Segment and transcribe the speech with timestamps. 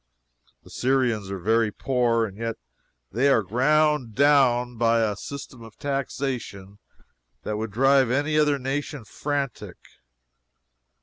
[0.63, 2.55] The Syrians are very poor, and yet
[3.11, 6.79] they are ground down by a system of taxation
[7.43, 9.77] that would drive any other nation frantic.